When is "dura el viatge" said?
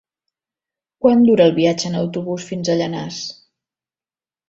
1.27-1.89